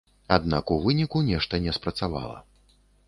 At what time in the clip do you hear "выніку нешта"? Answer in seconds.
0.85-1.59